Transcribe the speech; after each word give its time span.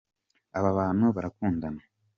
Aba 0.57 0.71
bantu 0.79 1.05
barakundana. 1.15 1.81